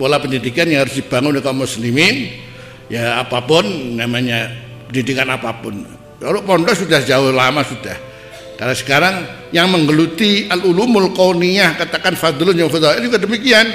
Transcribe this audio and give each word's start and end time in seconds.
pola 0.00 0.16
pendidikan 0.16 0.64
yang 0.64 0.88
harus 0.88 0.96
dibangun 0.96 1.36
oleh 1.36 1.44
kaum 1.44 1.60
muslimin 1.60 2.32
ya 2.88 3.20
apa 3.20 3.44
pun 3.44 3.68
namanya 4.00 4.48
pendidikan 4.88 5.28
apa 5.28 5.52
pun. 5.60 5.84
Kalau 6.16 6.40
pondok 6.40 6.72
sudah 6.72 7.04
jauh 7.04 7.28
lama 7.28 7.60
sudah. 7.60 8.08
Kalau 8.56 8.72
sekarang 8.72 9.24
yang 9.52 9.68
menggeluti 9.68 10.48
al-ulumul 10.48 11.12
kauniyah 11.12 11.76
katakan 11.76 12.16
fadlun 12.16 12.56
yang 12.56 12.72
fadlun 12.72 13.04
juga 13.04 13.20
demikian. 13.20 13.68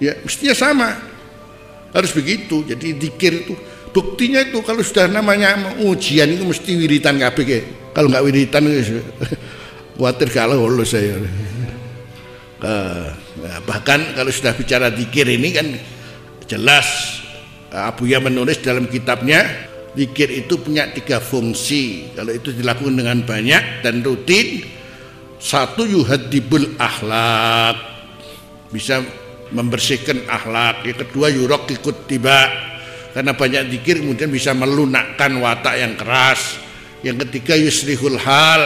Ya 0.00 0.16
mestinya 0.24 0.56
sama. 0.56 0.88
Harus 1.92 2.16
begitu. 2.16 2.64
Jadi 2.64 2.96
dikir 2.96 3.44
itu 3.44 3.52
buktinya 3.92 4.40
itu 4.40 4.64
kalau 4.64 4.80
sudah 4.80 5.12
namanya 5.12 5.76
ujian 5.84 6.32
itu 6.32 6.48
mesti 6.48 6.72
wiritan 6.72 7.20
kabeh 7.20 7.60
kalau 7.92 8.08
nggak 8.08 8.24
wiritan 8.24 8.64
khawatir 10.00 10.28
kalau 10.32 10.64
lulus 10.64 10.96
saya 10.96 11.20
Nah, 12.62 13.58
bahkan 13.66 14.14
kalau 14.14 14.30
sudah 14.30 14.54
bicara 14.54 14.86
dikir 14.94 15.26
ini 15.26 15.50
kan 15.50 15.66
jelas 16.46 17.18
Abu 17.74 18.06
Ya 18.06 18.22
menulis 18.22 18.62
dalam 18.62 18.86
kitabnya 18.86 19.42
dikir 19.98 20.30
itu 20.30 20.62
punya 20.62 20.86
tiga 20.94 21.18
fungsi. 21.18 22.14
Kalau 22.14 22.30
itu 22.30 22.54
dilakukan 22.54 22.94
dengan 22.94 23.18
banyak 23.26 23.82
dan 23.82 24.06
rutin 24.06 24.62
satu 25.42 25.82
yuhadibul 25.82 26.78
akhlak 26.78 27.74
bisa 28.70 29.02
membersihkan 29.50 30.22
akhlak 30.30 30.86
yang 30.86 30.98
kedua 31.02 31.26
yurok 31.34 31.66
ikut 31.74 32.06
tiba. 32.06 32.46
Karena 33.12 33.36
banyak 33.36 33.68
dikir 33.68 34.00
kemudian 34.00 34.30
bisa 34.30 34.54
melunakkan 34.54 35.36
watak 35.42 35.76
yang 35.82 35.98
keras. 35.98 36.62
Yang 37.02 37.26
ketiga 37.28 37.58
yusrihul 37.58 38.16
hal 38.16 38.62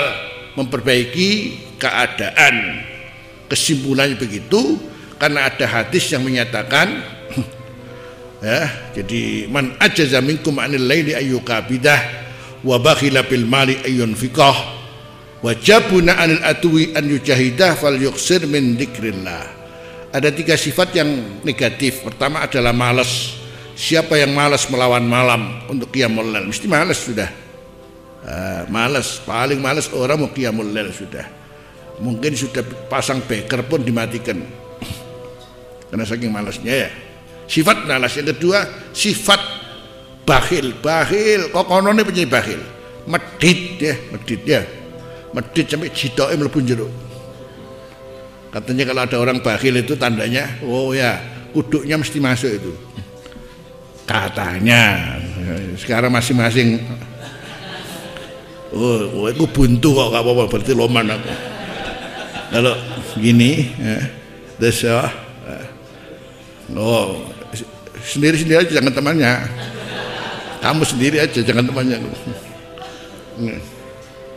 memperbaiki 0.55 1.57
keadaan 1.81 2.85
kesimpulannya 3.47 4.19
begitu 4.19 4.79
karena 5.17 5.49
ada 5.49 5.65
hadis 5.65 6.13
yang 6.13 6.23
menyatakan 6.23 7.03
ya 8.47 8.69
jadi 8.93 9.49
man 9.49 9.75
ajaza 9.81 10.21
minkum 10.21 10.59
anil 10.61 10.83
laili 10.83 11.17
ayyukabidah 11.17 12.01
wa 12.67 12.77
bakhila 12.83 13.25
bil 13.25 13.47
mali 13.47 13.79
ayyun 13.87 14.13
fiqah 14.13 14.77
wajabuna 15.45 16.19
anil 16.19 16.43
atwi 16.43 16.91
an 16.97 17.07
yujahidah 17.07 17.79
fal 17.79 17.95
yuksir 17.95 18.45
min 18.51 18.75
dzikrillah. 18.75 19.55
Ada 20.11 20.33
tiga 20.33 20.57
sifat 20.57 20.97
yang 20.97 21.41
negatif. 21.45 22.01
Pertama 22.01 22.41
adalah 22.41 22.73
malas. 22.73 23.37
Siapa 23.77 24.17
yang 24.17 24.33
malas 24.33 24.65
melawan 24.73 25.05
malam 25.05 25.61
untuk 25.69 25.93
qiyamul 25.93 26.25
lail? 26.25 26.49
Mesti 26.49 26.65
malas 26.65 27.05
sudah. 27.05 27.29
Uh, 28.27 28.65
malas 28.73 29.23
paling 29.23 29.61
malas 29.61 29.87
orang 29.93 30.19
mau 30.19 30.33
qiyamul 30.33 30.67
lail 30.67 30.91
sudah 30.91 31.46
mungkin 32.03 32.33
sudah 32.37 32.63
pasang 32.91 33.25
beker 33.25 33.65
pun 33.67 33.83
dimatikan. 33.83 34.41
Karena 35.89 36.05
saking 36.05 36.31
malasnya 36.33 36.75
ya. 36.87 36.91
Sifat 37.47 37.87
malas. 37.87 38.13
Yang 38.19 38.37
kedua 38.37 38.91
sifat 38.91 39.39
bakhil 40.27 40.75
bakhil 40.83 41.55
kok 41.55 41.67
konone 41.71 42.03
punya 42.03 42.27
bakhil? 42.27 42.61
Medit 43.07 43.61
ya 43.79 43.95
medit 44.13 44.43
ya. 44.43 44.63
Medit 45.31 45.67
sampai 45.71 45.93
jitoke 45.95 46.35
mlebu 46.35 46.61
jeruk 46.65 46.93
katanya 48.57 48.89
kalau 48.89 49.03
ada 49.05 49.17
orang 49.21 49.39
bakhil 49.45 49.77
itu 49.77 50.01
tandanya 50.01 50.49
oh 50.65 50.97
ya 50.97 51.21
kuduknya 51.53 52.01
mesti 52.01 52.19
masuk 52.21 52.53
itu. 52.53 52.73
Katanya. 54.07 55.19
Sekarang 55.75 56.15
masing-masing. 56.15 56.79
Oh, 58.71 59.25
oh 59.25 59.25
aku 59.27 59.51
buntu 59.51 59.99
kok 59.99 60.15
gak 60.15 60.23
apa-apa. 60.23 60.45
Berarti 60.47 60.73
loman 60.77 61.17
aku 61.17 61.56
kalau 62.51 62.75
gini 63.19 63.67
ya, 63.75 63.99
terus 64.59 64.79
ya, 64.87 65.11
oh 66.75 67.27
sendiri-sendiri 68.07 68.63
aja 68.63 68.71
jangan 68.79 68.95
temannya. 68.95 69.33
Kamu 70.63 70.83
sendiri 70.87 71.19
aja 71.21 71.41
jangan 71.43 71.67
temannya. 71.67 71.99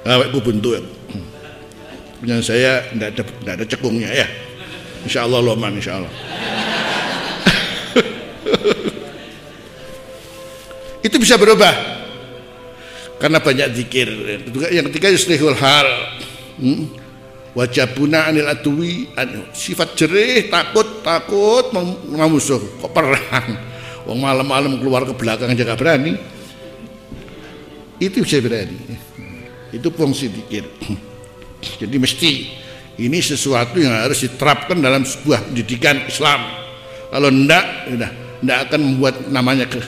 Awetku 0.06 0.42
buntu. 0.42 0.81
Punya 2.19 2.44
saya 2.44 2.84
tidak 2.92 3.16
ada 3.16 3.24
tidak 3.24 3.53
ada 3.56 3.66
cekungnya 3.66 4.12
ya. 4.12 4.28
Insya 5.08 5.24
Allah 5.24 5.40
loman 5.40 5.80
Insya 5.80 5.96
Allah 5.96 6.12
itu 11.08 11.16
bisa 11.16 11.40
berubah. 11.40 11.72
Karena 13.19 13.40
banyak 13.40 13.72
zikir. 13.75 14.12
Yang 14.72 14.92
ketiga 14.92 15.08
yusrihul 15.16 15.56
hal 15.56 15.88
hmm? 16.59 17.09
Wajabuna 17.58 18.30
anil 18.30 18.50
adwi 18.50 19.10
sifat 19.54 19.98
jerih 19.98 20.50
takut 20.50 21.02
takut 21.02 21.74
mau 21.74 21.86
kok 22.38 22.92
perang. 22.94 23.50
Wong 24.08 24.20
malam-malam 24.26 24.82
keluar 24.82 25.06
ke 25.06 25.14
belakang 25.14 25.54
aja 25.54 25.62
gak 25.66 25.80
berani. 25.80 26.18
Itu 28.02 28.26
bisa 28.26 28.42
berani. 28.42 28.78
Itu 29.70 29.94
fungsi 29.94 30.34
pikir 30.34 30.66
jadi 31.82 31.96
mesti 32.02 32.32
ini 33.00 33.20
sesuatu 33.22 33.78
yang 33.78 33.94
harus 33.94 34.26
diterapkan 34.26 34.81
dalam 34.81 35.06
sebuah 35.06 35.52
pendidikan 35.52 36.10
Islam. 36.10 36.42
Kalau 37.14 37.30
ndak 37.30 37.66
udah 37.94 38.12
ndak 38.42 38.58
akan 38.70 38.80
membuat 38.81 39.16
namanya 39.30 39.66
ke 39.70 39.80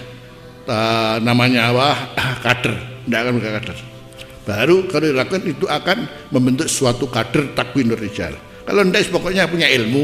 uh, 0.69 1.17
namanya 1.23 1.73
apa 1.73 1.87
kader. 2.45 2.75
Ndak 3.09 3.19
akan 3.25 3.33
kader 3.41 3.90
baru 4.51 4.83
kalau 4.91 5.07
dilakukan 5.07 5.47
itu 5.47 5.63
akan 5.63 6.27
membentuk 6.35 6.67
suatu 6.67 7.07
kader 7.07 7.55
takwin 7.55 7.95
rijal 7.95 8.35
kalau 8.65 8.87
tidak 8.87 9.09
pokoknya 9.09 9.49
punya 9.49 9.67
ilmu. 9.67 10.03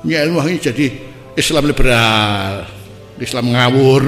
Punya 0.00 0.22
ilmu 0.24 0.38
ini 0.46 0.58
jadi 0.62 0.86
Islam 1.34 1.66
liberal 1.66 2.64
Islam 3.18 3.52
ngawur. 3.52 4.02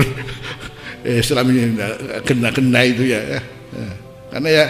Islam 1.24 1.44
ini 1.50 1.80
kena-kena 2.28 2.80
itu 2.84 3.08
ya, 3.08 3.20
ya. 3.24 3.40
karena 4.28 4.48
ya 4.52 4.64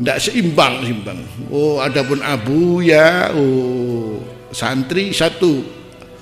tidak 0.00 0.18
seimbang 0.20 0.80
seimbang. 0.80 1.20
Oh 1.52 1.76
adapun 1.80 2.24
abu 2.24 2.80
ya 2.80 3.30
oh 3.36 4.20
santri 4.50 5.12
satu. 5.12 5.60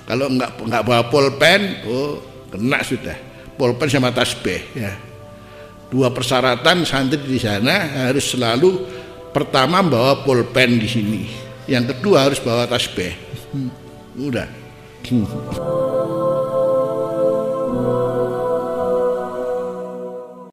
Kalau 0.03 0.27
enggak 0.27 0.55
enggak 0.59 0.83
bawa 0.83 1.03
pulpen 1.07 1.61
oh 1.87 2.19
kena 2.51 2.83
sudah. 2.83 3.17
Pulpen 3.55 3.87
sama 3.91 4.11
tasbih 4.11 4.61
ya 4.75 5.08
dua 5.89 6.13
persyaratan 6.13 6.85
santri 6.85 7.21
di 7.25 7.41
sana 7.41 8.07
harus 8.09 8.29
selalu 8.29 8.85
pertama 9.33 9.81
bawa 9.81 10.21
pulpen 10.21 10.77
di 10.77 10.89
sini. 10.89 11.21
Yang 11.69 11.97
kedua 11.97 12.29
harus 12.29 12.39
bawa 12.41 12.65
tasbih. 12.65 13.13
Udah 14.17 14.49